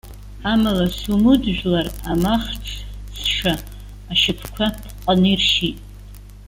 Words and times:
Амала 0.51 0.85
Сумуд 0.97 1.41
жәлар 1.55 1.87
амахҽцша 2.11 3.53
ашьапқәа 4.11 4.67
ԥыҟҟаны 4.81 5.27
иршьит. 5.33 5.77